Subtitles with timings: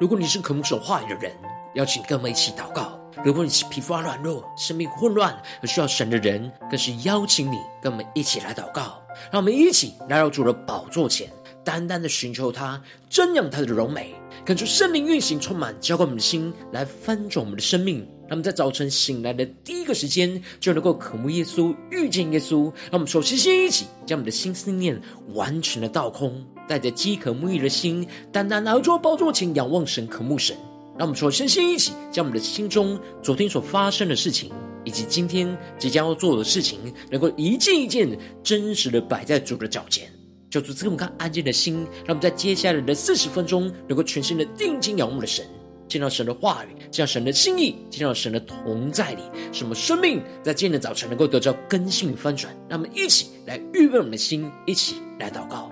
[0.00, 1.30] 如果你是渴慕神话语的人，
[1.74, 2.98] 邀请跟我们一起祷告。
[3.22, 8.98] 如果你是疲乏软弱、生命混乱而需要神的人，更是邀请你跟我们一起来祷告。
[9.30, 11.30] 让我们一起来到主的宝座前，
[11.62, 18.08] 单单的寻求他，瞻仰他的荣美，感受圣灵运行，充满浇灌我们的心，来翻转我们的生命。
[18.30, 22.66] 让我们在早晨醒来的第一个时间，就能够渴慕耶稣、遇见耶稣。
[22.84, 24.96] 让我们首先先一起将我们的心思念
[25.34, 30.56] 完全的倒空，带着饥渴沐浴的心，单单来到宝座前仰望神、渴慕神。
[30.96, 34.52] 让我们首先先一起将我们的心中昨天所发生的事情，
[34.84, 36.78] 以及今天即将要做的事情，
[37.10, 40.08] 能够一件一件真实的摆在主的脚前，
[40.48, 45.44] 就主赐给我们看安静的心，让我们在接下来的四十分钟，能够全心的定睛仰望的神，
[45.90, 52.56] 见到神的话语，见到神的心意，见到神的同在里，什么生命在今天的早晨能够得到更新翻转。
[52.68, 55.68] 让我们一起来预备我们的心，一起来祷告。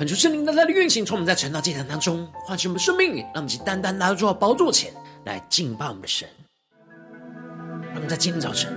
[0.00, 4.90] 恳求圣灵在他的运行，从我们在晨祷祭坛当中唤醒我们生命，让我们去单单来到主的宝座前
[5.26, 6.26] 来敬拜我们的神。
[7.82, 8.72] 让我们在今天早晨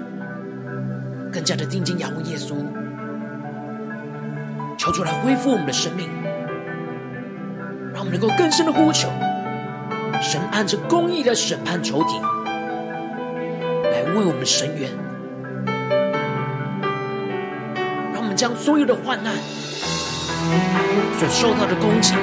[1.32, 2.56] 更加的定睛仰望耶稣，
[4.78, 6.10] 求主来恢复我们的生命，
[7.94, 9.08] 让我们能够更深的呼求
[10.22, 12.20] 神按着公义的审判仇敌，
[13.94, 14.92] 来为我们伸冤，
[18.12, 19.34] 让我们将所有的患难。
[21.20, 22.14] 所受到的攻击，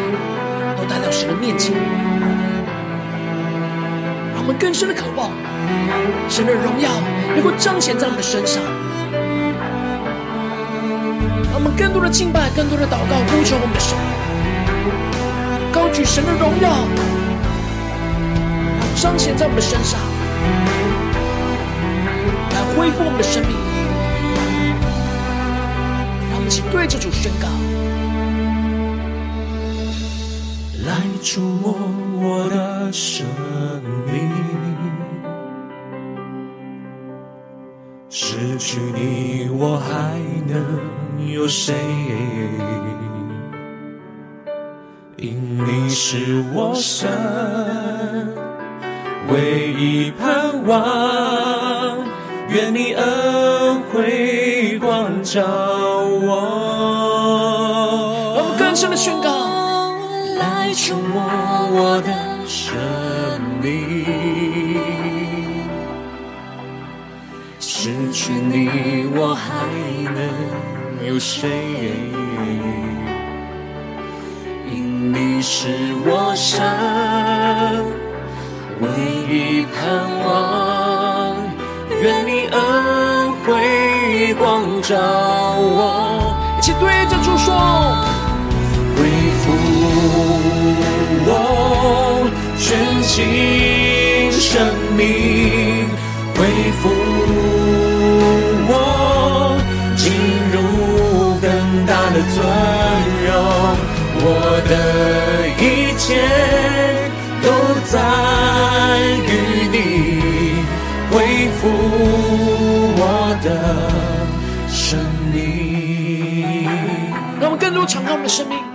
[0.76, 1.74] 都带到神的面前，
[4.34, 5.30] 让我们更深的渴望
[6.28, 6.90] 神的荣耀
[7.34, 8.62] 能够彰显在我们的身上，
[11.50, 13.96] 让我们更多的敬拜，更多的祷告，呼求我们的神，
[15.72, 16.86] 高举神的荣耀，
[18.96, 19.98] 彰显在我们的身上，
[22.50, 23.56] 来恢复我们的生命，
[26.28, 27.48] 让我们一起对着主宣告。
[31.22, 31.74] 触摸
[32.14, 33.26] 我的生
[34.06, 34.30] 命，
[38.08, 41.74] 失去你我还能有谁？
[45.18, 47.06] 因你是我神
[49.28, 51.98] 唯一盼望，
[52.48, 55.42] 愿你恩惠光照
[56.22, 56.30] 我。
[58.36, 59.39] 我们更深的宣告。
[60.82, 61.22] 触摸
[61.72, 62.10] 我的
[62.46, 62.74] 生
[63.60, 64.80] 命，
[67.60, 69.66] 失去你我还
[70.14, 70.18] 能
[71.06, 71.50] 有谁？
[74.72, 75.68] 因你是
[76.06, 76.64] 我神
[78.80, 78.88] 唯
[79.28, 79.78] 一盼
[80.24, 81.36] 望，
[82.00, 86.34] 愿你恩惠光照我。
[86.58, 88.09] 一起对着主说。
[89.00, 89.06] 恢
[89.40, 89.42] 复
[91.24, 91.28] 我
[92.58, 92.68] 全
[93.02, 94.60] 新生
[94.94, 95.88] 命，
[96.36, 96.38] 恢
[96.82, 96.82] 复
[98.68, 98.72] 我
[99.96, 100.12] 进
[100.52, 100.54] 入
[101.40, 101.48] 更
[101.86, 102.36] 大的尊
[103.24, 103.28] 荣，
[104.20, 104.24] 我
[104.68, 104.72] 的
[105.56, 105.64] 一
[105.96, 106.04] 切
[107.42, 107.46] 都
[107.86, 107.94] 在
[109.24, 109.28] 于
[109.72, 109.74] 你，
[111.10, 111.14] 恢
[111.58, 111.60] 复
[112.98, 113.02] 我
[113.42, 113.48] 的
[114.68, 114.78] 生
[115.32, 115.38] 命。
[117.40, 118.69] 让我们更多敞开我们的生命。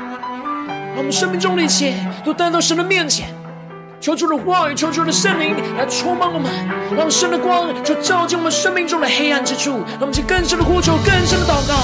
[0.95, 1.93] 把我们生命中的一切
[2.23, 3.27] 都带到神的面前，
[3.99, 6.49] 求主的话语，求主的圣灵来充满我们，
[6.95, 9.71] 让神的光就照进我们生命中的黑暗之处。
[9.99, 11.75] 让我们去更深的呼求，更深的祷告。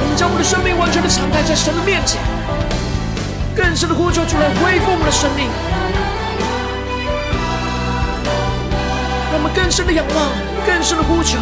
[0.00, 2.22] 我们将我们的生命完全的敞开在神的面前，
[3.54, 5.44] 更深的呼求，主来恢复我们的生命。
[9.30, 10.16] 让我们更深的仰望，
[10.66, 11.36] 更深的呼求。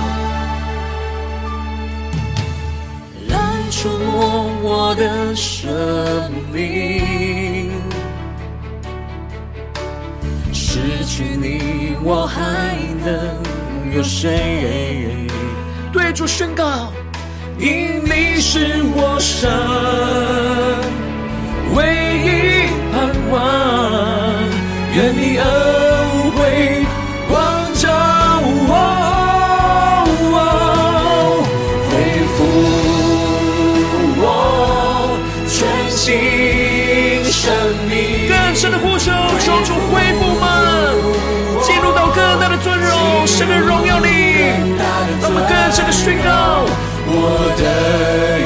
[3.83, 7.73] 触摸我的生命。
[10.53, 13.43] 失去你，我还能
[13.93, 15.27] 有谁？
[15.93, 16.93] 对主宣告，
[17.59, 19.51] 因你是我生
[21.75, 21.83] 唯
[22.23, 23.41] 一盼望，
[24.95, 25.82] 愿你恩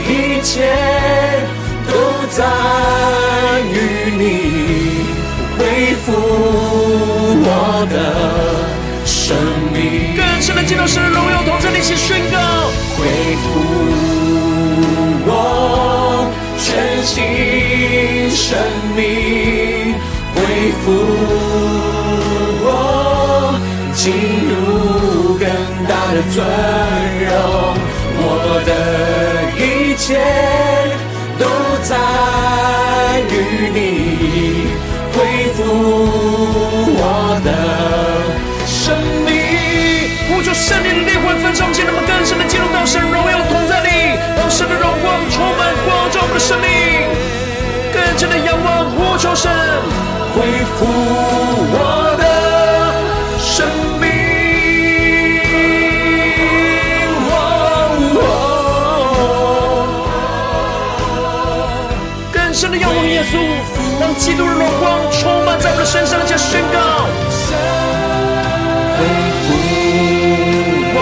[0.08, 0.10] 一
[0.43, 0.52] 切
[1.88, 1.93] 都
[2.31, 2.44] 在
[3.72, 3.75] 于
[4.16, 4.22] 你，
[5.58, 5.60] 恢
[6.04, 6.06] 复
[7.44, 7.48] 我
[7.90, 7.96] 的
[9.04, 9.37] 生
[9.72, 10.16] 命。
[10.16, 12.37] 更深的进到神的荣耀同在里，一起宣告，
[12.96, 13.04] 恢
[13.43, 13.44] 复
[15.26, 15.31] 我
[16.58, 17.14] 全新
[18.31, 18.56] 生
[18.94, 19.94] 命，
[20.34, 20.37] 恢
[20.82, 20.84] 复
[22.62, 22.66] 我
[23.94, 24.04] 进
[24.49, 24.54] 入
[25.38, 25.44] 更
[25.88, 26.37] 大的尊
[30.06, 30.14] 切
[31.36, 31.46] 都
[31.82, 31.96] 在
[33.28, 33.34] 于
[33.74, 34.70] 你，
[35.12, 35.64] 恢复
[36.94, 37.50] 我的
[38.68, 38.94] 生
[39.26, 39.34] 命。
[40.28, 46.70] 呼求圣灵的烈火焚烧，让我们更深的进入到神荣耀的同在里，让神的荣光充满光照我们的生命，
[47.92, 49.50] 更深的仰望呼求神，
[50.38, 51.95] 恢复我
[62.56, 63.36] 神的仰望耶稣，
[64.00, 67.06] 让基督的荣光充满在我们的身上，加宣告。
[68.96, 69.04] 恢
[69.44, 69.46] 复
[70.96, 70.98] 我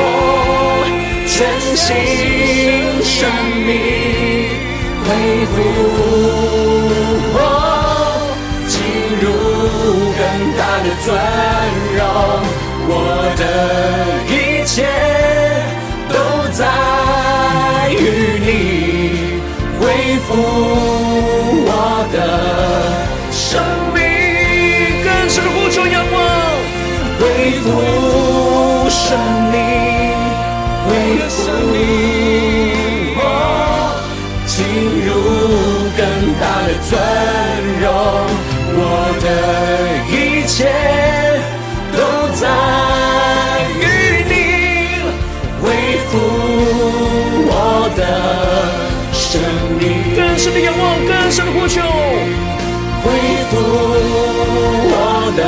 [1.28, 1.46] 全
[1.76, 1.86] 新
[3.04, 3.30] 生
[3.64, 3.70] 命，
[5.06, 5.06] 恢
[5.46, 5.56] 复
[7.36, 7.38] 我
[8.66, 8.74] 进
[9.22, 9.24] 入
[10.18, 10.20] 更
[10.58, 11.06] 大的尊
[11.94, 12.02] 荣，
[12.88, 12.90] 我
[13.38, 13.42] 的
[14.26, 14.34] 一
[14.66, 14.74] 切
[16.08, 16.14] 都
[16.50, 16.58] 在
[17.92, 18.02] 于
[18.42, 18.74] 你，
[20.14, 20.31] 恢复。
[22.12, 22.19] 的
[23.32, 23.61] 生
[23.93, 24.00] 命，
[25.02, 26.16] 更深呼求仰望，
[27.19, 27.22] 恢
[27.62, 27.64] 复
[28.88, 29.19] 生
[29.50, 29.55] 命，
[30.87, 30.88] 恢
[31.28, 31.34] 复
[33.16, 33.20] 我
[34.46, 34.55] 进
[35.05, 35.08] 入
[35.96, 36.00] 更
[36.38, 36.93] 大的尊
[37.81, 37.84] 荣，
[38.76, 38.81] 我
[39.25, 39.26] 的
[40.08, 40.14] 一
[40.46, 40.56] 切
[41.96, 41.99] 都
[42.34, 42.43] 在
[50.34, 51.81] 更深的仰望，更深的呼求。
[53.04, 53.06] 恢
[53.48, 53.56] 复
[54.90, 54.96] 我
[55.36, 55.40] 的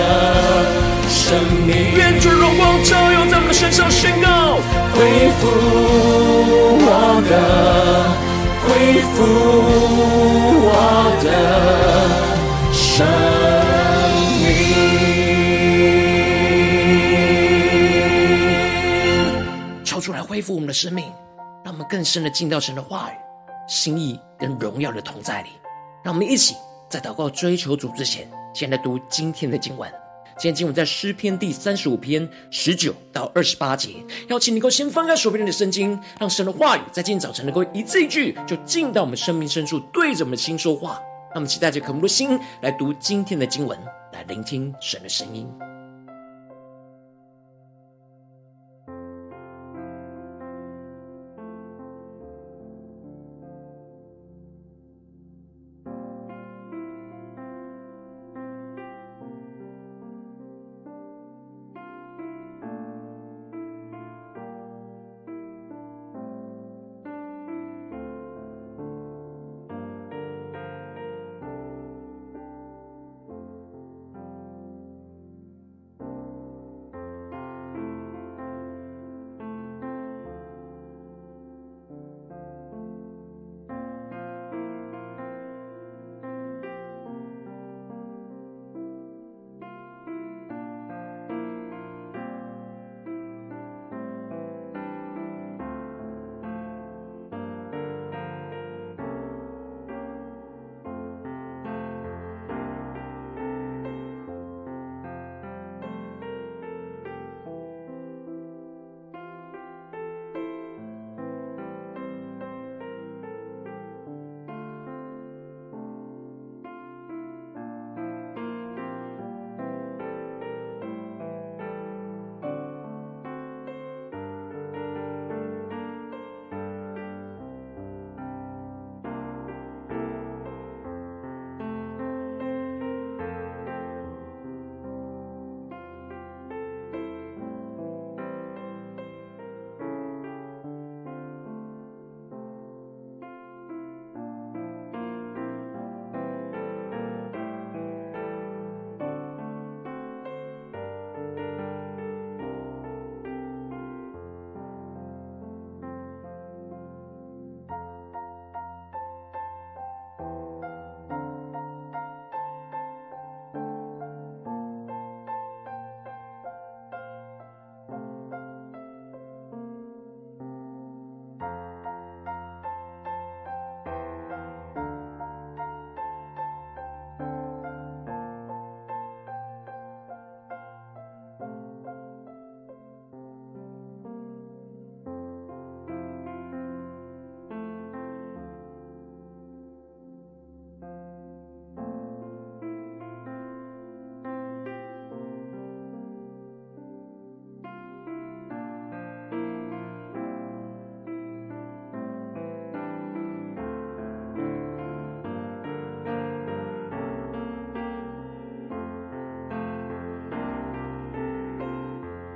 [1.11, 4.61] 生命，愿主荣光照耀在我们的身上，宣告。
[4.95, 5.49] 恢复
[6.87, 7.35] 我的，
[8.63, 9.17] 恢复
[10.63, 10.71] 我
[11.25, 11.29] 的
[12.73, 13.05] 生
[14.45, 14.47] 命。
[19.85, 21.07] 求主来恢复我们的生命，
[21.65, 23.15] 让我们更深的进到神的话语、
[23.67, 25.51] 心意跟荣耀的同在里。
[26.05, 26.55] 让我们一起。
[26.89, 29.91] 在祷告追求主之前，先来读今天的经文。
[30.39, 33.97] 今天经文在诗篇第三十五篇十九到二十八节。
[34.29, 41.03] 邀请你能够先翻开手边的圣经，让神的话语在今天早晨能够一字一句就进到我们生命深处，对着我们的心说话。
[41.31, 43.77] 让我们期待着渴慕的心来读今天的经文，
[44.13, 45.53] 来聆听神的声音。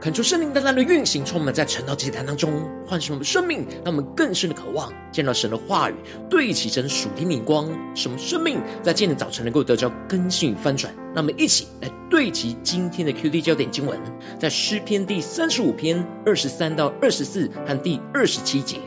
[0.00, 5.95] 恳求圣灵单单的运行，充满在晨祷祭坛当中，唤醒我们生命，让我们更深的渴望见到神的话语，
[6.30, 10.90] 对齐神属天灵光，使我们生命在今天早晨能够得到更新与翻转。
[11.14, 14.00] 让我们一起来对齐今天的 QD 焦点经文，
[14.38, 18.78] 在诗篇第三十五篇二十三到二十四和第二十七节：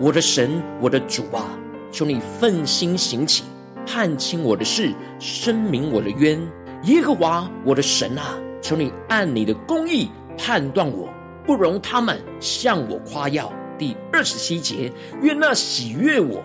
[0.00, 1.50] 我的神，我的主啊，
[1.92, 3.44] 求你奋心行起，
[3.86, 6.40] 判清我的事，申明我的冤。
[6.84, 10.08] 耶和华，我的神啊，求你按你的公义。
[10.36, 11.08] 判断我，
[11.44, 13.52] 不容他们向我夸耀。
[13.78, 14.90] 第二十七节，
[15.20, 16.42] 愿那喜悦我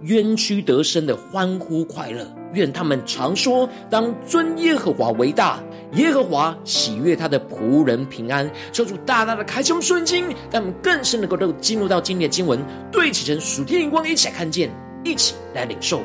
[0.00, 5.60] 冤屈得生的欢呼快乐，愿他们常说，当尊耶和华为大。
[5.94, 8.48] 耶和华喜悦他的仆人平安。
[8.72, 14.70] 求主大大的开胸顺经，让我们更深能够进入到今天的经文，对齐成属天灵光，一起来看见，
[15.04, 16.00] 一起来领受。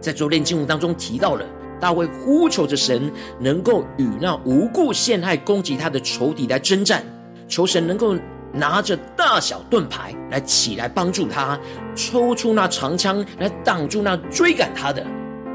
[0.00, 1.44] 在昨天经文当中提到了。
[1.82, 7.04] 大卫呼求着神，能够与那无故陷害攻击他的仇敌来征战，
[7.48, 8.16] 求神能够
[8.52, 11.58] 拿着大小盾牌来起来帮助他，
[11.96, 15.04] 抽出那长枪来挡住那追赶他的。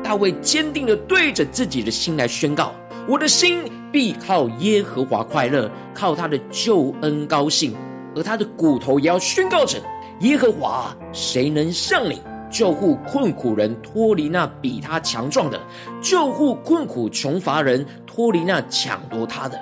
[0.04, 2.74] 大卫坚定地对着自己的心来宣告：
[3.08, 7.74] 我的心必靠耶和华快乐，靠他的救恩高兴，
[8.14, 9.80] 而他的骨头也要宣告着：
[10.20, 12.22] 耶和华，谁能像你？
[12.50, 15.60] 救护困苦人脱离那比他强壮的，
[16.02, 19.60] 救护困苦穷乏人脱离那抢夺他的。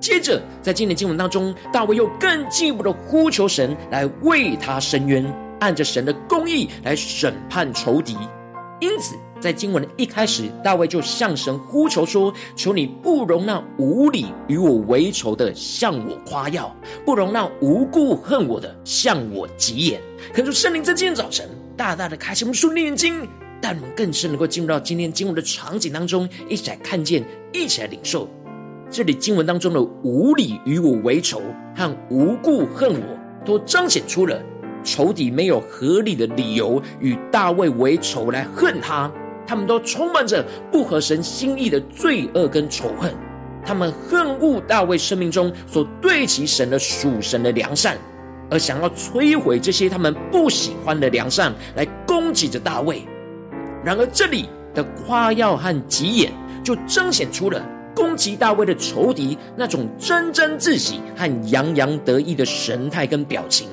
[0.00, 5.24] 接着，在今天经文当中，大卫又更进一步的呼求神来为他伸冤，
[5.60, 8.16] 按着神的公义来审判仇敌。
[8.80, 20.00] 因此，在经文的一开始，大卫就向神呼求说：“求你不容那无理与我为仇的向我夸耀，不容那无故恨我的向我急眼。”
[20.34, 21.48] 恳求圣灵在今天早晨。
[21.82, 23.28] 大大的开启我们属灵眼睛，
[23.60, 28.30] 但我们更深能够进入到今天经文的场景当中，一起来看见，一起来领受。
[28.88, 31.42] 这里经文当中的无理与我为仇
[31.74, 34.40] 和无故恨我，都彰显出了
[34.84, 39.10] 仇敌没有合理的理由与大卫为仇来恨他，
[39.44, 43.12] 他们都充满着不合神心意的罪恶跟仇恨，
[43.66, 47.98] 他们恨恶大卫生命中所对其神的属神的良善。
[48.52, 53.02] 而想要摧毁这些他们不喜欢的良善，来攻击着大卫。
[53.82, 56.30] 然而，这里的夸耀和急眼，
[56.62, 57.66] 就彰显出了
[57.96, 63.68] 攻击大卫的仇敌那种沾沾自喜和洋洋得意的神态跟表情，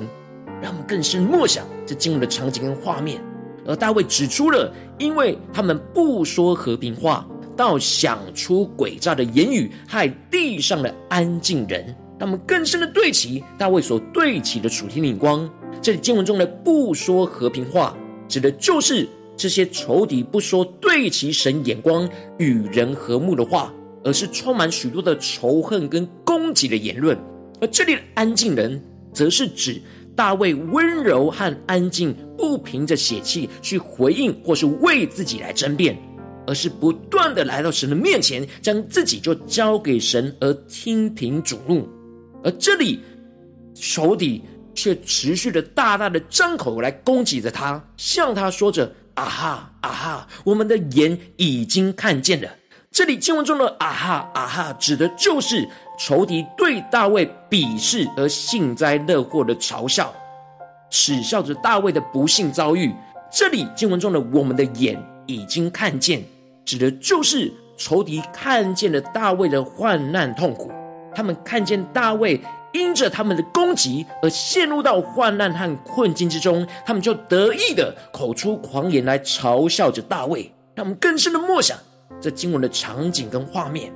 [0.61, 3.21] 让我们更深默想这进入的场景跟画面。
[3.67, 11.93] 而大卫指出了，因为他们不说和平话，倒想出诡诈的言语，害地上的安静人。
[12.19, 15.49] 让我们更深的对齐大卫所对齐的属天灵光。
[15.81, 17.97] 这里经文中的不说和平话，
[18.27, 19.07] 指的就是
[19.37, 22.07] 这些仇敌不说对齐神眼光
[22.37, 23.73] 与人和睦的话，
[24.03, 27.17] 而是充满许多的仇恨跟攻击的言论。
[27.61, 28.81] 而这里的安静人，
[29.13, 29.81] 则是指
[30.15, 35.97] 大卫温柔和安静，不凭着血气去回应或是为自己来争辩，
[36.45, 41.87] 而是不断的来到神的面前，将自己就交给神而听凭主怒。
[42.43, 43.01] 而这里，
[43.73, 44.43] 仇敌
[44.73, 52.49] 却持续的大大的张口来攻击着他，向他说着：“啊哈啊哈，我们的眼已经看见了。”
[52.91, 55.67] 这里经文中的“啊哈啊哈”指的就是
[55.99, 60.13] 仇敌对大卫鄙视而幸灾乐祸的嘲笑，
[60.89, 62.93] 耻笑着大卫的不幸遭遇。
[63.31, 66.23] 这里经文中的“我们的眼已经看见”，
[66.65, 70.71] 指的就是仇敌看见了大卫的患难痛苦。
[71.13, 72.39] 他们看见大卫
[72.73, 81.77] 因着他们的攻击而陷入到患难和困境之中，他们就得意的口出狂言来嘲笑着大卫，让我们更深的默想
[82.21, 83.91] 这经文的场景跟画面。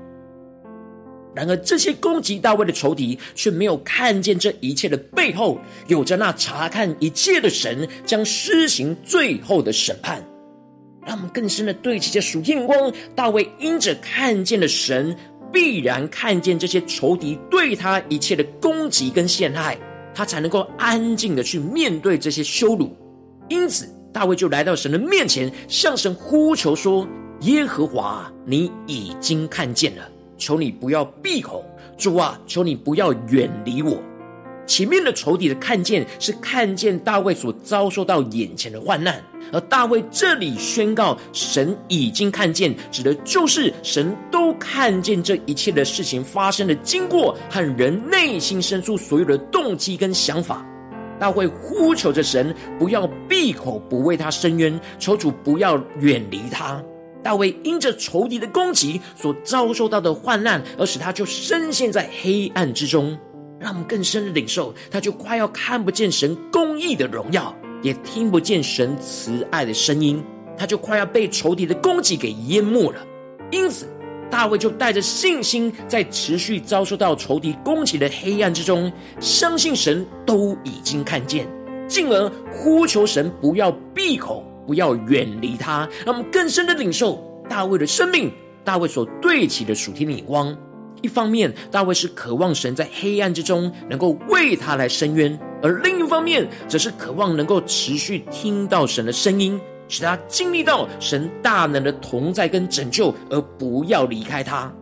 [1.36, 10.24] 然而，这些攻击大卫的仇敌却没有看见这一切的背后，有着那察看一切的神将施行最后的审判。
[11.06, 15.16] 让我们更深的对齐这属天光，大卫因着看见了神。
[15.54, 19.78] 必然看见这些仇敌对他一切的攻击跟陷害，
[20.14, 22.94] 他才能够安静的去面对这些羞辱。
[23.48, 27.08] 因此，大卫就来到神的面前，向神呼求说
[27.42, 30.02] ：“耶和华，你已经看见了，
[30.38, 31.64] 求你不要闭口，
[31.98, 34.02] 主啊，求你不要远离我。”
[34.66, 50.66] 前面的仇敌的看见是看见大卫所遭受到眼前的患难，而大卫这里宣告神已经看见，指的就是神都看见这一切的事情发生的经过和人内心深处所有的动机跟想法。
[51.20, 56.82] 大卫呼求着神不要闭口，不为他伸冤，求主不要远离他。
[57.22, 63.18] 大卫因着仇敌的攻击所遭受到的患难，而使他就深陷在黑暗之中。
[63.64, 70.22] 让我们更深的领受，他就快要看不见神公义的荣耀，也听不见神慈爱的声音，
[70.58, 73.00] 他就快要被仇敌的攻击给淹没了。
[73.50, 73.88] 因此，
[74.30, 78.92] 大卫就带着信心，在持续遭受到仇敌攻击的黑暗之中，
[79.22, 81.48] 相信神都已经看见，
[81.88, 84.46] 进而呼求神不要闭口。
[84.66, 88.32] 不要远离他，让我们更深的领受大卫的生命。
[88.64, 90.58] 大卫所对齐的属天的眼光，
[91.04, 104.74] 一方面，大卫是渴望神在黑暗之中能够为他来伸冤；而另一方面，则是渴望能够持续听到神的声音，使他经历到神大能的同在跟拯救，而不要离开他。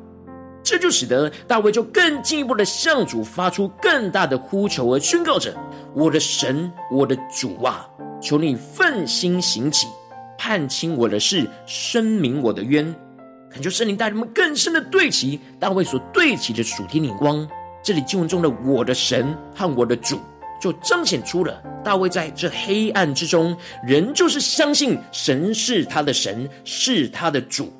[0.63, 5.51] 这就使得大卫就更进一步的向主发出更大的呼求，而宣告着
[5.95, 7.87] ：“我的神，我的主啊！”
[8.21, 9.87] 求你奋心行起，
[10.37, 12.95] 判清我的事，申明我的冤。
[13.51, 17.47] 恳求圣灵带他们更深的对齐大卫所对齐的属天眼光。
[17.83, 20.19] 这里经文中的“我的神”和“我的主”，
[20.61, 27.73] 就彰显出了大卫在这黑暗之中，仍就是相信神是他的神，是他的主。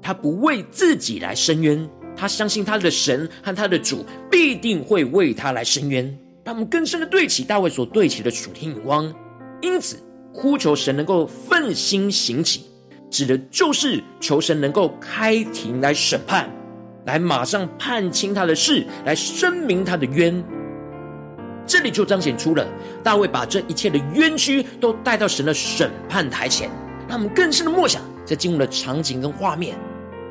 [0.00, 6.16] 他不为自己来申冤，他相信他的神和他的主必定会为他来申冤。
[6.42, 9.12] 他们更深的对齐大卫所对齐的属天眼光。
[9.60, 9.98] 因此，
[10.32, 12.69] 呼求神能够奋心兴起，
[13.10, 16.48] 指的就是求神能够开庭来审判，
[17.04, 20.42] 来马上判清他的事，来申明他的冤。
[21.66, 22.66] 这里就彰显出了
[23.02, 26.70] 大卫把这一切的冤屈都带到神的审判台前，
[27.08, 29.76] 让我们更深的默想，在进入了场景跟画面，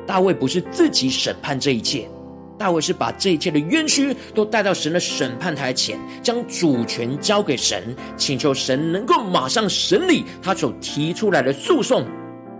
[0.06, 2.08] 大卫不是自己审判这一切。
[2.58, 12.04] 大卫是把这一切的冤屈都带到神的审判台前，将主权交给神，请求神能够马上审理他所提出来的诉讼，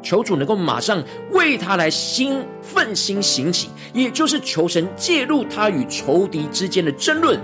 [0.02, 7.40] 求主能够马上为他来兴奋心兴起，也就是求神介入他与仇敌之间的争论。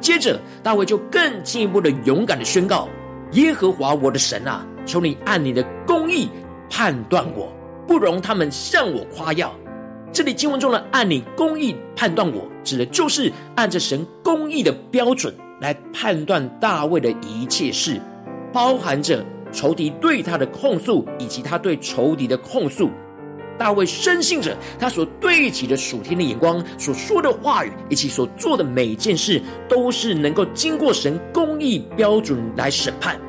[0.00, 2.88] 接着，大卫就更进一步的勇敢的宣告：
[3.32, 6.28] 耶和华我的神啊，求你按你的公义
[6.68, 7.52] 判断我，
[7.86, 9.54] 不容他们向我夸耀。
[10.12, 17.98] 这里经文中的“按你公义判断我”，指的就是按着神公义的标准来判断大卫的一切事，
[18.52, 22.90] 包含着仇敌对他的控诉，以及他对仇敌的控诉。
[23.58, 33.20] 大卫深信着他所对起的属天的眼光，所说的话语，以及所做的每件事，都是能够经过神公义标准来审判。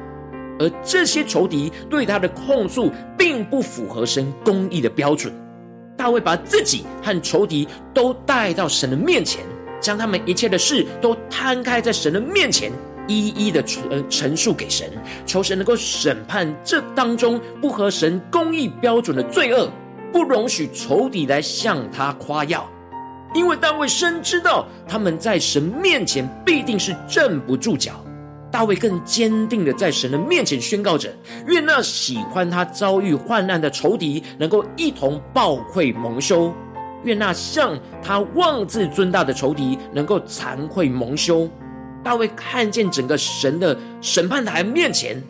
[0.60, 5.32] 而这些仇敌对他的控诉，并不符合神公义的标准。
[5.96, 9.44] 大卫把自己和仇敌都带到神的面前，
[9.80, 12.72] 将他们一切的事都摊开在神的面前，
[13.08, 14.90] 一一的陈陈述给神，
[15.26, 19.70] 求神能够审判这当中不合神公义标准的罪恶，
[20.12, 22.70] 不容许仇敌来向他夸耀，
[23.34, 27.94] 因为大卫深知道他们在神面前必定是站不住脚。
[28.52, 31.12] 大卫更坚定的在神的面前宣告着：
[31.48, 36.54] 愿那喜欢他遭遇患难的仇敌能够一同抱愧蒙羞；
[37.04, 41.50] 愿那向他妄自尊大的仇敌能够惭愧蒙羞。
[42.04, 45.22] 大卫看见整个神的审判台面前，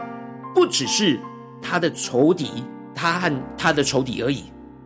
[0.56, 1.20] 不只是
[1.62, 2.64] 他的仇敌，
[2.96, 4.44] 他和他的仇敌而已，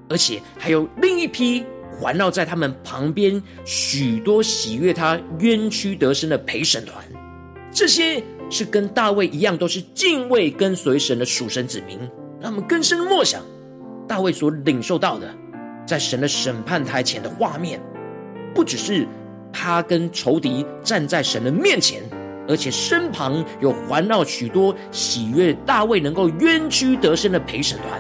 [0.10, 7.04] 而且还有另一批环绕在他们旁边许多喜悦他冤屈得胜的陪审团。
[7.71, 12.00] 这些是跟大卫一样，都是敬畏跟随神的属神子民。
[12.39, 13.41] 让我们更深的默想
[14.08, 15.34] 大卫所领受到的，
[15.88, 17.82] 在神的审判台前的画面，
[18.54, 19.08] 不只是
[19.51, 22.01] 他跟仇敌站在神的面前，
[22.47, 27.99] 而且身旁有环绕许多喜悦大卫能够冤屈得胜的陪审团。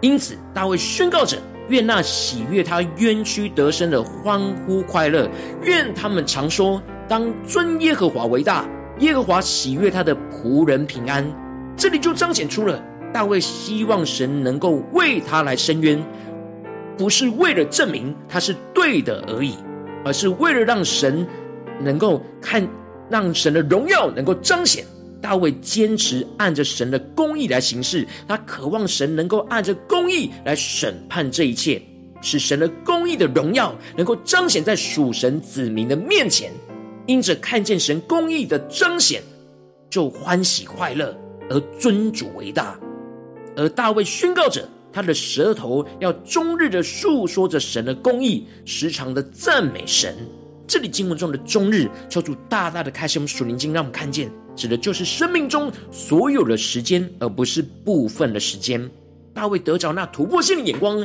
[0.00, 5.28] 因此，大卫宣告着：愿那喜悦他冤屈得胜的欢呼快乐，
[5.62, 6.82] 愿他们常说。
[7.08, 8.66] 当尊耶和华为大，
[8.98, 11.24] 耶和华喜悦他的仆人平安。
[11.76, 16.02] 这里就彰显出了大卫希望神能够为他来伸冤，
[16.96, 19.56] 不是为了证明他是对的而已，
[20.04, 21.26] 而是为了让神
[21.80, 22.68] 能够看，
[23.08, 24.84] 让神的荣耀能够彰显。
[25.20, 31.80] 大卫坚持按着神的公义来行事，他渴望神能够按着公义来审判这一切，
[32.20, 36.52] 使神的公义的荣耀能够彰显在属神子民的面前。
[37.06, 39.22] 因着看见神公义的彰显，
[39.88, 41.16] 就欢喜快乐，
[41.48, 42.78] 而尊主为大。
[43.56, 50.16] 而大卫宣告着，他的舌头要终日的述说着神的公义，时常的赞美神。
[50.68, 58.88] 这里经文中的终日，求主大大的开启我们属灵经，让我们看见，指的就是生命中所有的时间，而不是部分的时间。
[59.34, 61.04] 大卫得着那突破性的眼光，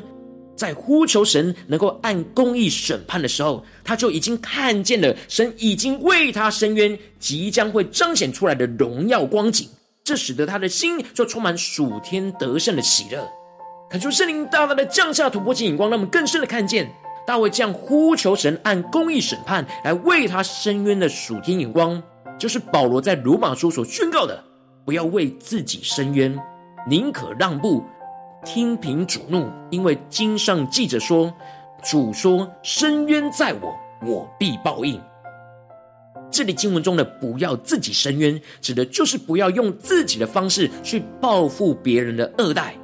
[0.56, 9.68] 在呼求神能够按公义审判的时候，他就已经看见了神已经为他伸冤，即将会彰显出来的荣耀光景。
[10.04, 13.39] 这使得他的心就充满属天得胜的喜乐。
[13.90, 16.88] 恳求圣灵大大的降下突破性眼光，让我们更深的看见
[17.26, 22.02] 大卫这样呼求神按公义审判来为他伸冤的属天眼光，
[22.38, 24.44] 就是保罗在罗马书所宣告的：
[24.86, 26.38] 不要为自己伸冤，
[26.88, 27.84] 宁可让步，
[28.46, 31.34] 听凭主怒，因为经上记着说，
[31.82, 33.76] 主说：伸冤在我，
[34.06, 35.02] 我必报应。
[36.30, 42.76] 这里经文中的“不要自己伸冤”，指的就是不要用自己的方式去报复别人的恶待，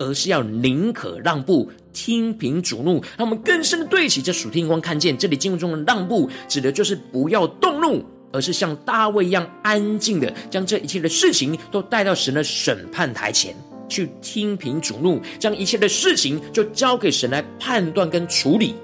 [0.00, 2.94] 而是要宁可让步，听凭主怒。
[3.18, 13.54] 让我们更深的对齐这属天光，看见这里经文中的“让步”，指的就是不要动怒，而是像大卫一样安静的将这一切的事情都带到神的审判台前
[13.88, 18.74] 去听凭主怒，将一切的事情就交给神来判断跟处理，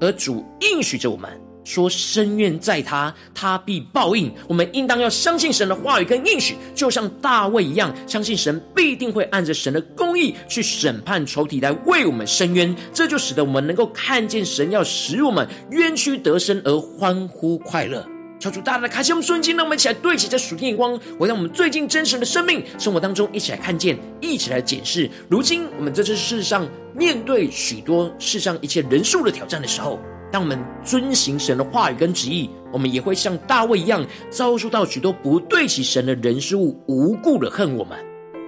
[0.00, 1.30] 而主应许着我们。
[1.64, 4.32] 说深冤在他，他必报应。
[4.48, 12.74] 我们应当要相信神的话语跟应许，就像大卫一样，相信神必定会按着神的公义去审判仇敌，来为我们伸冤。
[12.92, 18.06] 这就使得我们能够看见神要使我们冤屈得生而欢呼快乐。
[18.40, 25.08] 求主大大的开心我们瞬间，让我们一起来对齐这属天眼光，回到我们最近真实的生命生活当中，一起来看见，一起来检视。
[25.28, 30.00] 如今我们在这世上面对许多世上一切人数的挑战的时候。
[30.32, 37.98] 当我们遵行神的话语跟旨意，我们也会像大卫一样，遭受到许多不对齐神的人事物无故的恨我们。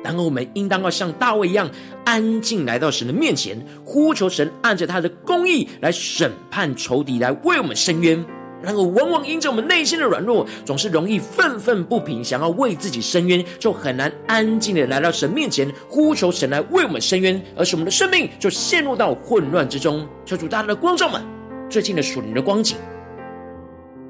[0.02, 1.70] 然而，我们应当要像大卫一样，
[2.06, 8.24] 安静来到神的面前，呼求神按着他的公义来审判仇敌，来为我们伸冤。
[8.62, 20.08] 然而，往往因着我们内心的软弱，总是容易愤愤不平，想要为自己伸冤，就很难安静的来到神面前，呼求神来为我们伸冤，而使我们的生命就陷入到混乱之中。
[20.24, 21.33] 求主大大的光照们。
[21.70, 22.76] 最近的属灵的光景，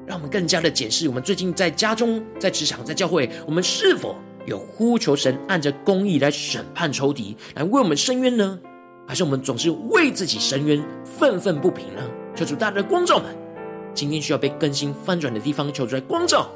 [0.05, 4.15] 让我们更加的检视我们最近在家中、在职场、在教会，我们是否
[4.45, 8.59] 有呼求神按着公义来审判仇敌，来为我们伸冤呢？
[9.07, 12.01] 还是我们总是为自己伸冤，愤愤不平呢？
[12.35, 13.35] 求主大大的光照们，
[13.93, 16.49] 今天需要被更新翻转的地方，求主来光照。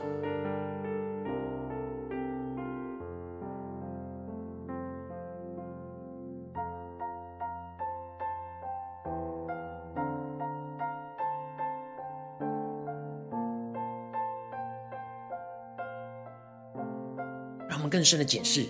[17.88, 18.66] 更深的检视，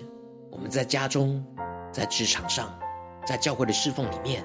[0.50, 1.42] 我们在家中、
[1.90, 2.78] 在职场上、
[3.26, 4.44] 在教会的侍奉里面，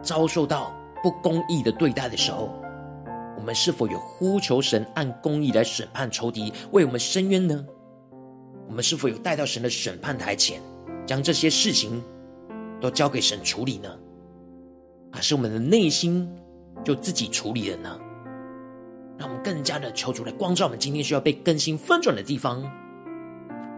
[0.00, 2.54] 遭受到不公义的对待的时候，
[3.36, 7.66] 我们是否有呼求神按公义来审判仇敌，为我们伸冤呢？
[8.68, 10.62] 我们是否有带到神的审判台前，
[11.04, 12.02] 将这些事情
[12.80, 13.88] 都交给神处理呢？
[15.10, 16.32] 还是我们的内心
[16.84, 18.00] 就自己处理了呢？
[19.18, 22.62] 让我们更加的求主来光照我们今天需要被更新翻转的地方。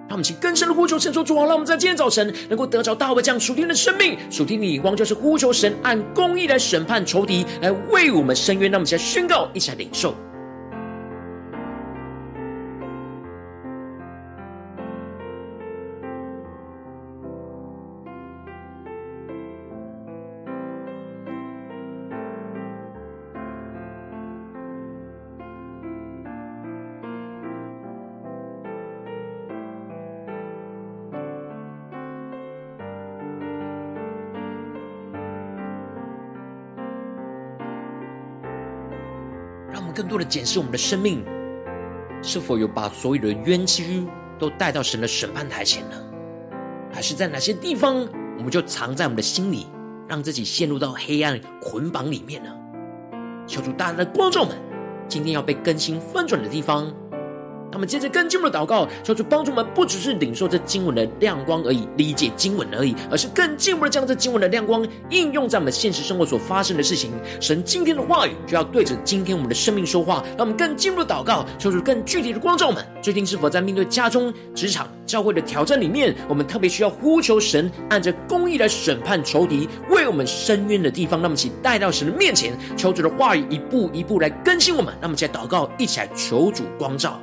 [0.07, 8.71] 让我们请更深的呼求神说：“主啊，让我们在今天早晨能够得着大卫这样属天的生命，属天的眼光，就是呼求神按公义来审判仇敌，来为我们申冤。
[8.71, 10.15] 让我们先宣告，一起来领受。”
[40.15, 41.25] 为了检视我们的生命，
[42.23, 44.07] 是否有把所有的冤屈
[44.39, 45.97] 都带到神的审判台前呢？
[46.93, 48.07] 还是在哪些地方，
[48.39, 49.67] 我们就藏在我们的心里，
[50.09, 52.51] 让自己陷入到黑暗捆绑里面呢？
[53.45, 54.57] 求主大大的观众们，
[55.09, 56.95] 今天要被更新翻转的地方。
[57.75, 67.11] 他们接着更进一步的祷告，求主帮助我们，不只是领受这经文的亮光而已，理解经文而已，而是更进一步的将这经文的亮光应用在我们现实生活所发生的事情。
[67.41, 72.87] 神今天的话语就要对着今天我们的生命说话，让我们更进一步的祷告，求主更具体的光照我们。
[73.03, 84.95] 最近是否在面对家中、职场、教会的挑战里面，我们特别需要呼求神按着公义来审判仇敌，为我们伸冤的地方，那么请带到神的面前，求主的话语一步一步来更新我们。
[85.03, 87.21] 那么，在祷告，一起来求主光照。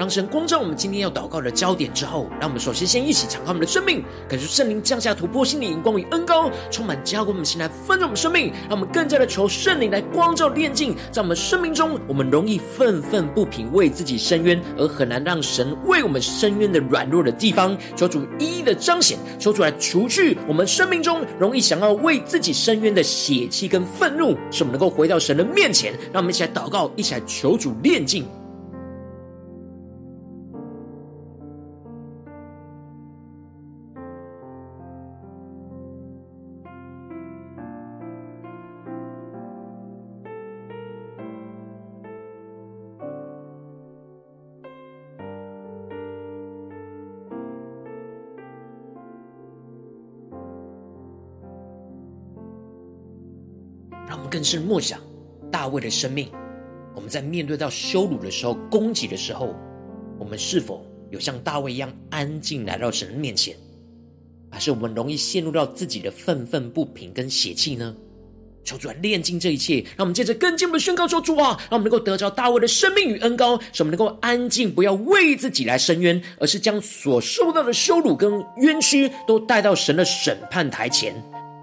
[0.00, 28.24] 让神光照我们今天要祷告的焦点之后，让我们首先先一起敞开我们的生命，感受圣灵降下突破性的眼光与恩膏，充满浇灌我们心来丰盛我们生命，让我们更加的求圣灵来光照炼净，在我们生命中，我们容易愤愤不平，为自己伸冤，而很难让神为我们伸冤的软弱的地方，求主一一的彰显，求主来除去我们生命中容易想要为自己伸冤的血气跟愤怒，使我们能够回到神的面前，让我们一起来祷告，一起来求主炼净。
[54.40, 54.98] 让我们更深默想
[55.52, 56.30] 大卫的生命。
[56.94, 59.54] 我们在面对到羞辱的时候、攻击的时候，
[60.18, 63.54] 我们是否有像大卫一样安静来到神的面前，
[64.50, 67.94] 还是我们容易陷入到自己的愤愤不平跟血气呢？
[68.64, 81.14] 求主来炼净这一切，让我们接着更进一步的宣告说：主啊，让我们能够得着大卫的生命与恩膏，使我们能够安静，不要为自己来伸冤，而是将所受到的羞辱跟冤屈都带到神的审判台前。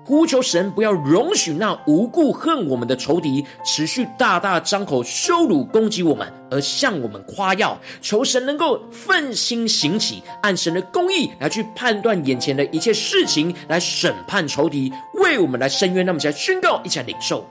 [0.08, 7.78] 呼求神不要容许那无故恨我们的仇敌持续大大张口羞辱攻击我们，而向我们夸耀。
[8.02, 16.06] 求神能够奋心行起，按神的公义来去判断眼前的一切事情，来审判仇敌，为我们来伸冤。
[16.06, 17.46] 那么，起来宣告，一起来领受。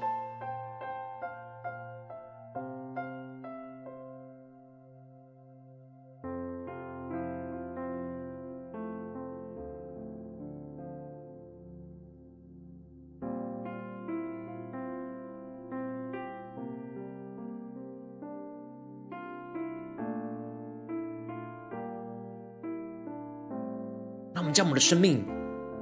[24.57, 25.23] 将我们的生命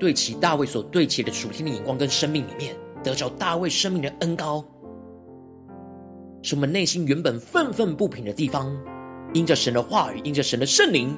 [0.00, 4.64] 对齐大卫所对齐的属天的眼光跟生命里面，得着大卫生命的恩膏，
[6.42, 8.76] 使我们内心原本愤愤不平的地方，
[9.32, 11.16] 因着神的话语，因着神的圣灵，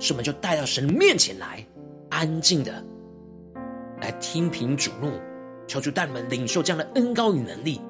[0.00, 1.64] 使我们就带到神面前来，
[2.10, 2.84] 安静的
[4.00, 5.12] 来听凭主怒，
[5.68, 7.80] 求主带我们领受这样的恩膏与能力。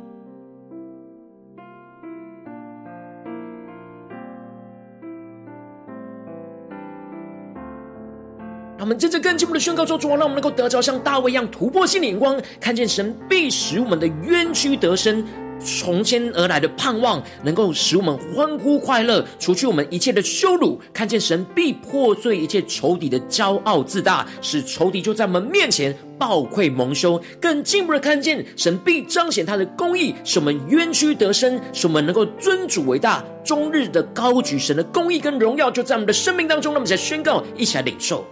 [8.87, 15.25] 我们接着更进一步的宣告说：主啊，让我们能够得着像大卫一样突破性的眼光，看见神必使我们的冤屈得生，
[15.59, 27.21] 从天而来的盼望，能够使我们欢呼快乐，除去我们一切的羞辱；看见神必破碎一切仇敌的骄傲自大，使仇敌就在我们面前抱愧蒙羞。
[27.41, 36.73] 更进一步的看见神必彰显他的公义，使我们冤屈得生，使我们能够尊主为大，终日的高举神的公义跟荣耀，就在我们的生命当中。
[36.73, 38.25] 那么，在宣告，一起来领受。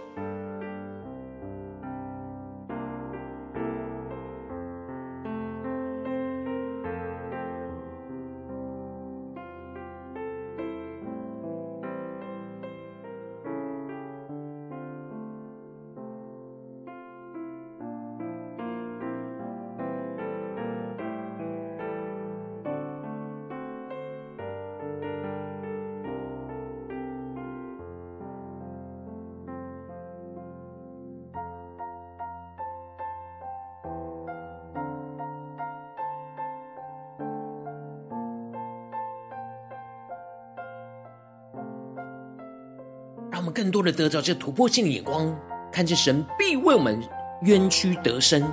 [43.85, 45.33] 的得着这突破性的眼光，
[45.71, 46.99] 看见神必为我们
[47.43, 48.43] 冤屈得生，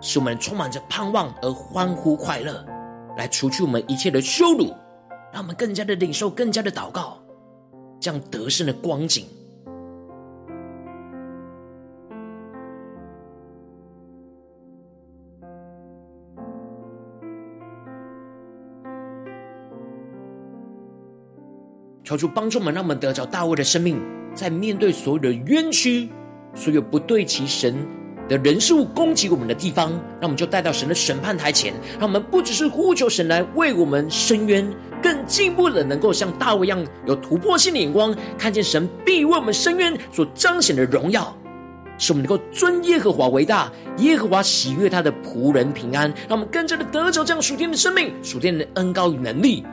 [0.00, 2.64] 使我们充满着盼望而欢呼快乐，
[3.16, 4.74] 来除去我们一切的羞辱，
[5.32, 7.18] 让我们更加的领受，更加的祷告，
[8.00, 9.26] 这样得胜的光景。
[22.02, 24.19] 求主帮助我们，让我们得着大卫的生命。
[24.34, 26.08] 在面对所有的冤屈，
[26.54, 27.74] 所有不对其神
[28.28, 34.66] 的人事物攻击我们的地方，那我们就带到神的审判台前，让我们不只是呼求神来为我们伸冤，
[35.02, 41.36] 更进一步的能够像大卫一样有突破性的眼光，看见神必为我们伸冤所彰显的荣耀，
[41.98, 49.64] 使我们能够尊耶和华为大，耶和华喜悦他的仆人平安，让我们更加的得着这样属天的生命、属天的恩膏与能力。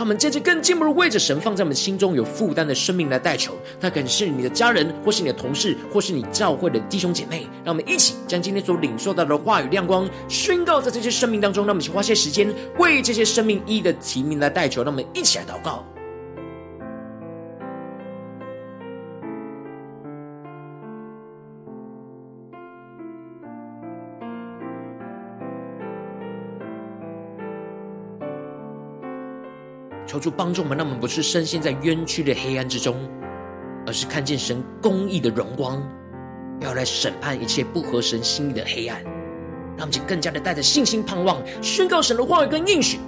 [0.00, 3.52] 他们接着更进一步的为着神放在我们心中有负担的生命来代求。
[3.78, 7.46] 那可能是你的家人，或是你的同事，或是你教会的弟兄姐妹。
[7.62, 11.66] 让我们一起将今天所领受到的话语亮光宣告在这些生命当中。
[11.66, 14.82] 让我们去花些时间为这些生命一一的提名来代求。
[14.82, 15.84] 让我们一起来祷告。
[30.10, 32.96] 求主帮助我们，让我们不是深陷在冤屈的黑暗之中，
[33.86, 35.80] 而是看见神公义的荣光，
[36.60, 39.00] 要来审判一切不合神心意的黑暗。
[39.78, 42.98] 让我们更加的带着信心盼望，宣告神的话语跟应许，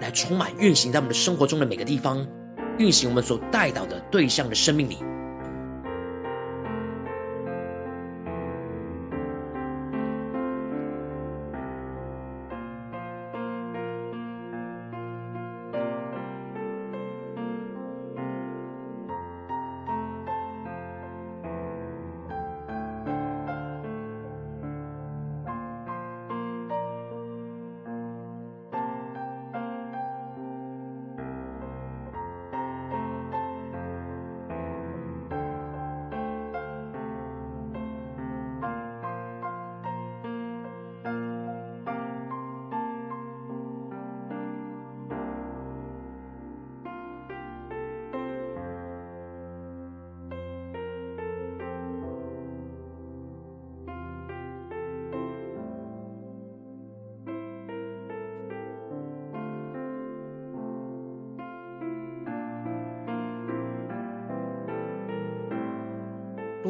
[0.00, 2.26] 来充满运行在我们的生活中的每个地方，
[2.78, 4.96] 运行我们所带到的对象的生命里。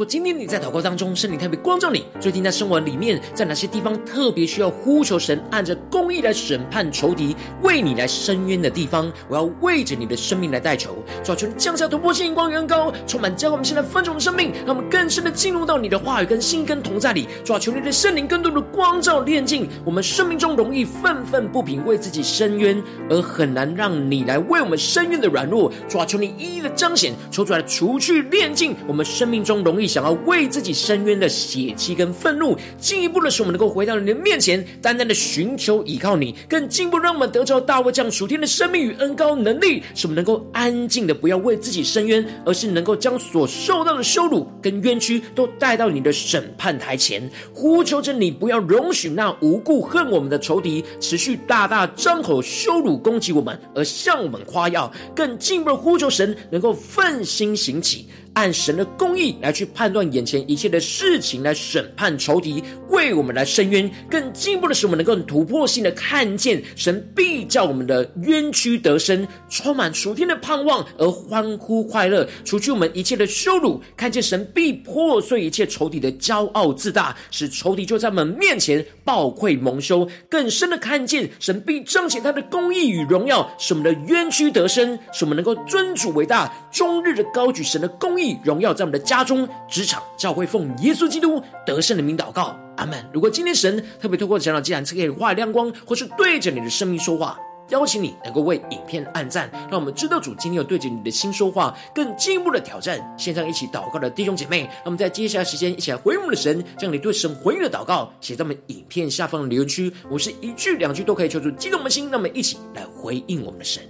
[0.04, 22.80] 如果今天你在祷告当中，圣灵特别光照你，最近在生活里面，在哪些地方特别需要呼求神，按着公义来审判仇敌，为你来伸冤的地方，我要为着你的生命来代求，主啊，求你降下突破性、光、远高，充满将我们现在分盛的生命，让我们更深的进入到你的话语跟心跟同在里，主啊，求你的圣灵更多的光照炼净我们生命中容易愤愤不平、为自己伸冤
[23.10, 29.84] 而很难让你来为我们伸冤的软弱，主啊，求你一一的彰显，求主来除去炼净我们生命中容易。
[29.94, 58.06] 想要为为自己伸冤的血气跟愤怒，进一步的使我们能够回到你的面前，单单的寻求依靠你，更进一步让我们得着大卫这样属天的生命与恩膏能力，使我们能够安静的不要为自己伸冤，而是能够将所受到的羞辱跟冤屈都带到你的审判台前，呼求着你不要容许那无故恨我们的仇敌持续大大张口羞辱攻击我们，而向我们夸耀，更进一步的呼求神能够奋心行起。
[58.34, 63.90] 按神的公义来去判断眼前一切的事情，来审判仇敌，为我们来伸冤。
[64.10, 73.80] 更进一步的是，我们能够突破性的看见神必叫我们的冤屈得生，充满属天的盼望而欢呼快乐，除去我们一切的羞辱。
[73.96, 80.08] 看见神必破碎一切仇敌的骄傲自大，使仇敌就在我们面前暴愧蒙羞。
[80.28, 88.23] 更深的看见神必彰显他的公义与荣耀，使我们的冤屈得生，使我们能够尊主为大，终日的高举神的公义。
[88.44, 93.04] 荣耀在我们的家中、职场、教会，奉耶稣基督得胜的名祷告，阿门。
[93.12, 97.38] 如果今天神特别透过长老祭坛赐给你话亮光，或是对着你的生命说话，
[97.70, 103.00] 邀请你能够为影片按赞，让我们知道主今天有对着你的心说话，更进一步的挑战。
[103.16, 109.92] 线上一起祷告的弟兄姐妹，那么在接下来时间一起来回应我们的神，将你对神回应的祷告写在我们影片下方的留言区。
[110.10, 113.82] 我是一句两句都可以求助激动我们的心，那么一起来回应我们的神。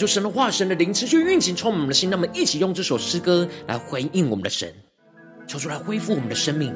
[0.00, 2.08] 求神的话，神的灵持续运行，充满我们的心。
[2.08, 4.72] 那么，一起用这首诗歌来回应我们的神，
[5.46, 6.74] 求主来恢复我们的生命，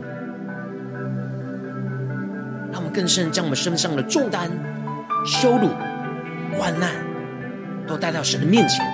[2.71, 4.51] 让我们更深将我们身上的重担、
[5.25, 5.71] 羞辱、
[6.59, 6.91] 患难，
[7.87, 8.85] 都带到神的面前，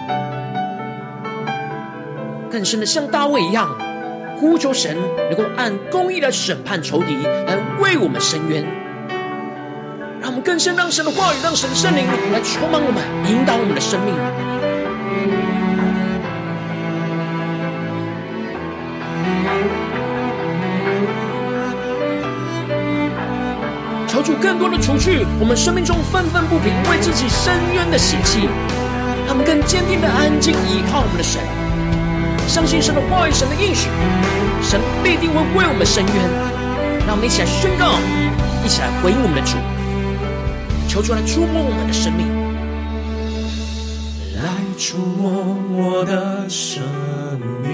[2.48, 3.68] 更深的像大卫一样，
[4.38, 4.96] 呼求神
[5.28, 7.16] 能够按公义来审判仇敌，
[7.48, 8.64] 来为我们伸冤。
[10.40, 14.14] 更深，让神的话语，让神的圣灵来充满我们，引导我们的生命。
[24.08, 28.48] 求主更多的除去我们生命中愤愤不平、为自己伸冤的邪气，
[29.26, 31.40] 他们更坚定的安静依靠我们的神，
[32.48, 33.88] 相信神的话语、神的应许，
[34.62, 36.14] 神必定会为我们伸冤。
[37.06, 37.98] 让我们一起来宣告，
[38.64, 39.56] 一起来回应我们的主。
[40.90, 42.26] 求主来触摸我们的生命，
[44.42, 44.42] 来
[44.76, 46.82] 触摸我的生
[47.62, 47.70] 命。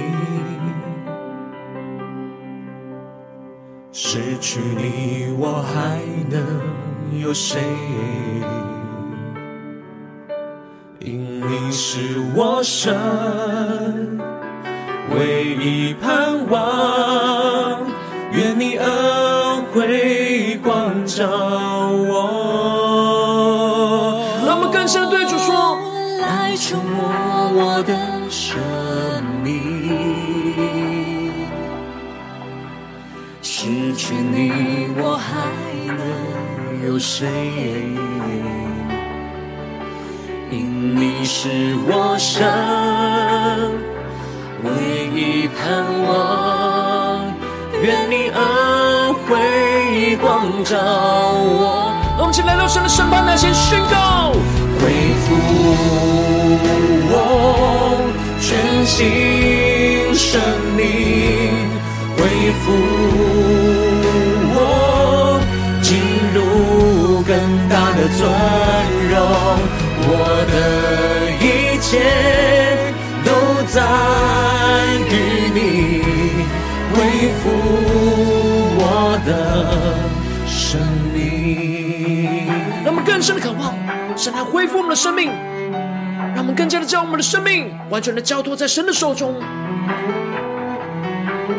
[3.91, 5.99] 失去你，我还
[6.29, 6.39] 能
[7.19, 7.59] 有谁？
[11.01, 12.95] 因你是我生
[15.15, 17.81] 唯一盼望，
[18.33, 19.87] 愿你恩惠
[36.97, 37.29] 有谁？
[40.51, 42.43] 因你是我生
[44.65, 44.71] 唯
[45.15, 47.35] 一盼望，
[47.83, 51.93] 愿你恩惠光照我。
[52.17, 54.33] 让我们一起来到神的审判台前宣告，
[54.81, 54.89] 恢
[55.21, 55.37] 复
[57.13, 57.15] 我
[58.41, 60.41] 全新生
[60.75, 60.81] 命。
[62.17, 62.25] 恢
[62.65, 62.73] 复
[68.07, 68.31] 的尊
[69.11, 69.19] 荣，
[70.07, 70.11] 我
[70.53, 70.55] 的
[71.43, 71.99] 一切
[73.25, 73.29] 都
[73.67, 73.83] 在
[75.11, 75.59] 于你，
[76.95, 76.97] 恢
[77.41, 77.51] 复
[78.79, 79.29] 我的
[80.47, 80.81] 生
[81.13, 82.47] 命。
[82.85, 83.75] 让我们更深的渴望，
[84.17, 85.33] 神来恢复我们的生命，
[86.33, 89.35] 让我们更加的将我们的生命完全的交托在神的手中。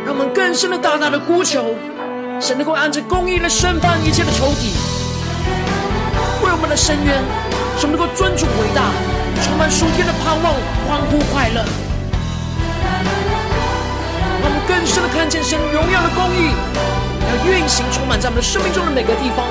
[0.06, 1.76] 让我们更深的、大大的呼求，
[2.40, 4.72] 神能够按着公义来审判一切的仇敌，
[6.58, 7.22] 我们的伸冤，
[7.78, 8.90] 神能够尊主伟大，
[9.44, 10.56] 充满属天的盼望，
[10.88, 11.64] 欢呼快乐。
[14.42, 16.50] 让我们更深的看见神荣耀的公义，
[17.30, 19.46] 要运行充满在我们的生命中的每个地方。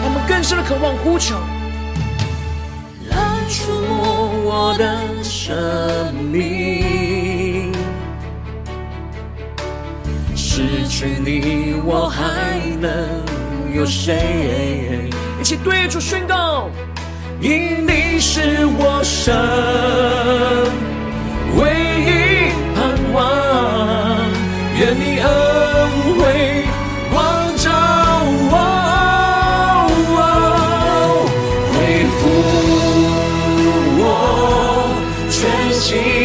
[0.00, 1.36] 让我们更深的渴望呼求，
[3.10, 3.18] 来
[3.50, 7.74] 触摸我的生命。
[10.34, 12.90] 失去你，我还能
[13.74, 15.10] 有谁？
[15.48, 16.68] 一起对主宣告：
[17.40, 19.34] 因你是我生
[21.56, 21.72] 唯
[22.04, 23.24] 一盼望，
[24.78, 25.26] 愿你恩
[26.18, 26.64] 惠
[27.10, 27.16] 光
[27.56, 27.70] 照
[28.52, 28.52] 我，
[31.72, 31.76] 恢
[32.18, 32.20] 复
[33.96, 34.04] 我
[35.30, 36.17] 全心。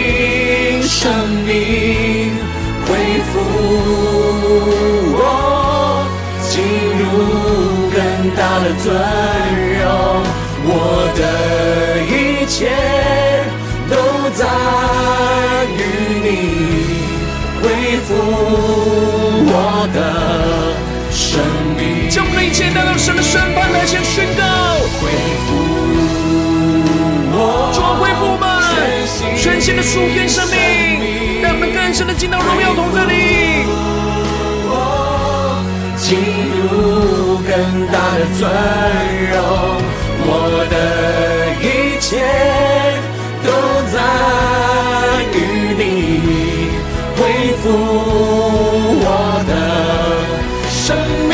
[8.35, 8.93] 大的尊
[9.79, 10.23] 荣，
[10.65, 10.69] 我
[11.15, 11.21] 的
[12.03, 12.69] 一切
[13.89, 13.95] 都
[14.31, 14.41] 在
[15.73, 15.79] 于
[16.21, 16.27] 你，
[17.61, 17.63] 恢
[18.05, 18.09] 复
[19.45, 19.53] 我
[19.93, 19.97] 的
[21.11, 21.39] 生
[21.77, 22.09] 命。
[22.09, 24.43] 将我们的一切带到神的审判台前宣告，
[24.99, 25.01] 恢
[25.45, 25.47] 复
[27.31, 28.43] 我，主啊，恢复我们
[29.37, 33.13] 全新的属天生命，让我们更深的进到荣耀同在里。
[35.95, 37.22] 进入
[37.53, 38.49] 更大的尊
[39.29, 39.37] 荣，
[40.25, 40.75] 我的
[41.61, 42.17] 一切
[43.45, 43.47] 都
[43.93, 43.95] 在
[45.37, 45.37] 于
[45.77, 45.81] 你，
[47.15, 47.21] 恢
[47.61, 47.69] 复
[49.05, 49.07] 我
[49.45, 49.53] 的
[50.67, 50.97] 生
[51.29, 51.31] 命。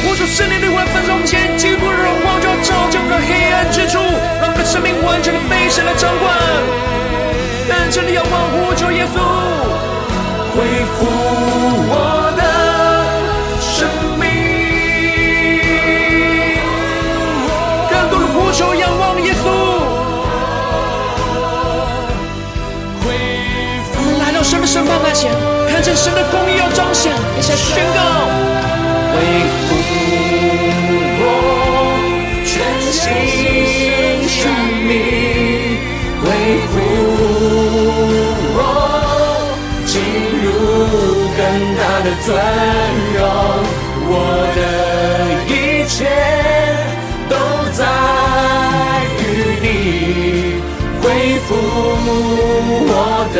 [0.00, 3.98] 呼求圣灵的万分中间，基督的荣光就要照进我们黑暗之处，
[4.40, 6.32] 让我们的生命完全的被神来掌管。
[7.68, 9.20] 更深的仰望，呼求耶稣，
[10.56, 10.64] 恢
[10.96, 11.04] 复
[25.14, 25.32] 神的审判台前，
[25.68, 28.00] 看见神的公义要彰显，一起宣告：
[29.12, 29.16] 恢
[29.48, 29.74] 复
[31.20, 31.24] 我
[32.44, 32.52] 全
[32.92, 33.00] 新
[34.28, 34.38] 生
[34.86, 34.90] 命，
[36.22, 36.26] 恢
[36.68, 36.72] 复
[38.54, 38.60] 我
[39.86, 39.92] 进
[40.44, 40.46] 入
[41.36, 41.40] 更
[41.78, 42.26] 大的尊
[43.14, 43.18] 荣，
[44.10, 44.12] 我
[44.56, 44.58] 的
[45.48, 45.52] 一
[45.88, 45.96] 切。
[47.28, 47.34] 都
[47.72, 47.80] 在
[49.18, 49.22] 于
[49.60, 49.66] 你，
[51.02, 51.04] 恢
[51.46, 51.48] 复
[52.88, 52.92] 我
[53.34, 53.36] 的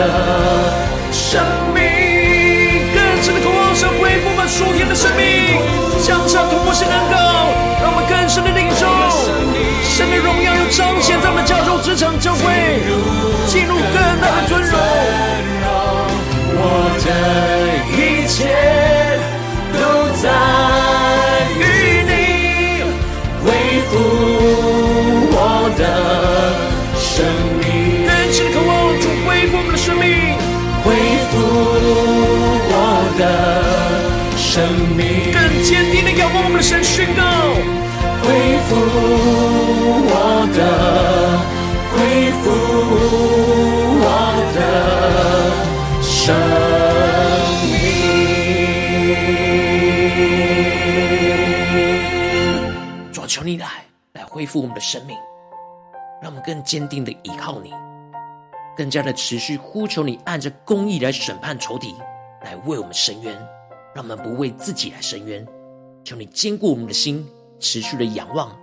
[17.31, 17.58] 我
[54.39, 55.19] 恢复我们的生命，
[56.23, 57.73] 让我们更坚定的依靠你，
[58.77, 61.97] 更加的持续呼求你，按着公义来审判仇敌，
[62.45, 63.35] 来为我们伸冤。
[63.97, 65.45] 让我们不为自己来伸冤，
[66.05, 67.29] 求你坚固我们的心，
[67.59, 68.57] 持续的仰望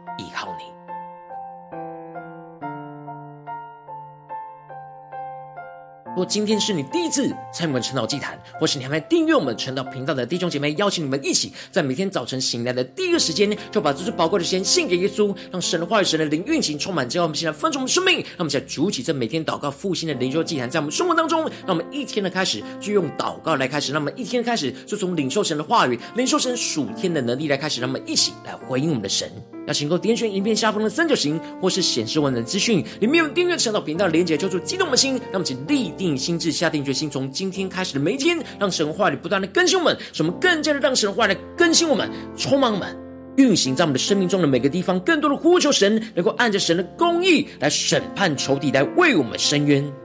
[6.15, 18.19] 如果今天是你第一次参与我们晨祷祭坛，或是你还没订阅我们晨祷频道的弟兄姐妹，邀请你们一起在每天早晨醒来的第一个时间，就把这最宝贵的时间献给耶稣，让神的话语、神的灵运行充满，之后我们现在丰盛的生命。
[18.19, 29.29] 让我们在举起这每天祷告复兴的灵修祭坛，在我们生活当中，让我们一天的开始就用祷告来开始，让我们一天的开始就从领受神的话语、领受神属天的能力来开始，让我们一起来回应我们的神。
[29.67, 35.13] 要请够点选影片下方的三角形，或是显示文的资讯，里面有订阅晨祷频道连结，就做激动的心。
[35.31, 42.95] 让我们请立定心智，下定决心，从今天开始的每一天，让神话语不断的更新我们，使我们更加的让神话来更新我们，充满我们，
[43.37, 50.04] 运行在我们的生命中的每个地方，更多的呼求神，能够按着神的公义来审判仇敌，来为我们伸冤。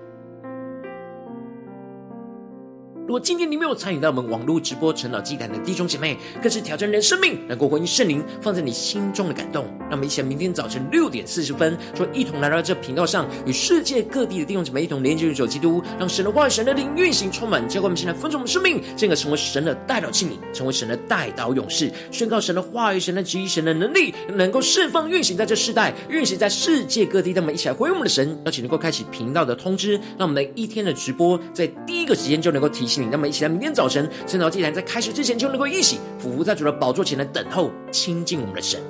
[3.11, 9.65] 如果今天你没有参与到我们网络直播晨祷祭坛的弟兄姐妹，更是挑战人生命，能够回应圣灵放在你心中的感动。
[9.81, 27.33] 让我们一起，明天早晨六点四十分，就一同来到这频道上，与世界各地的弟兄姐妹一同连接入主基督，让神的话语、神的灵运行充满，教会我们现在分盛我们生命，进而成为神的代祷器皿，成为神的代祷勇士，宣告神的话语、神的旨意、神的能力，能够释放运行在这世代，运行在世界各地。
[27.33, 33.00] 那么一起来回应我们的神，邀请能够开启频道的通知，让我们的一天的直播在第一个时间就能够提醒。
[33.09, 38.81] 那么，一起来，明天早晨晨祷祭坛在开始之前，就能够一起俯伏在主的宝座前来等候亲近我们的神。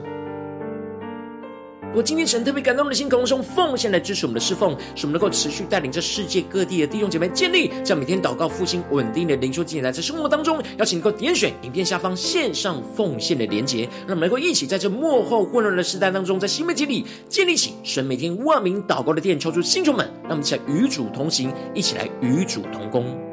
[1.89, 23.30] 如果今天神特别感动的心，可能是用奉献来支持我们的侍奉，使我们能够持续带领着世界各地的弟兄姐妹建立这样每天祷告复兴稳定的灵修祭坛，在生活当中，邀请能够点选影片下方线上奉献的连结，让我们能够一起在这幕后混乱的时代当中，在新媒体里建立起神每天万名祷告的殿，抽出星球们，让我们一起来与主同行，一起来与主同工。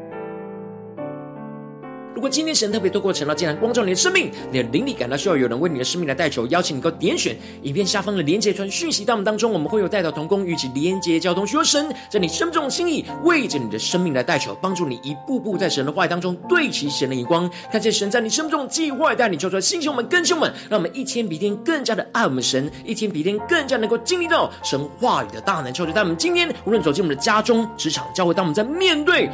[2.17, 29.29] 如果今天神特别透过晨祷祭坛光照你的生命，你的灵力感到需要有人为你的生命来代求，邀请你够点选影片下方的连结传讯息到我们当中，我们会有代祷同工与其连结交通，需要神在你生命中心意，为着你的生命来代求，帮助你一步步在神的话语当中对齐神的眼光，看见神在你生命中的计划，带你求出来，弟兄们、更新们，让我们一天比一天更加的爱我们神，一天比一天更加能够经历到神话语的大能，求主在我们今天无论走进我们的家中、职场、教会，当我们在面对。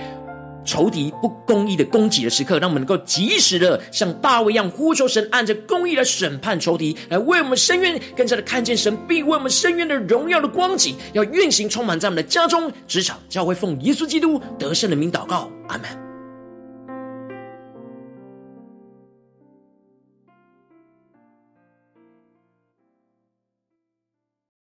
[0.66, 16.13] 仇敌不公义的攻击的时刻，让我们能够及时的像大卫一样呼求神，按着公义来审判仇敌，来为我们伸冤，更加的看见神必为我们伸冤的荣耀的光景，要运行充满在我们的家中、职场、教会，奉耶稣基督得胜的名祷告，阿门。